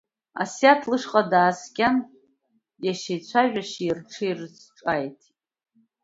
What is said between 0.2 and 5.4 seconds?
Асиаҭ лышҟа дааскьан, иашьа ицәажәашьа ирҽеирц ҿааиҭит.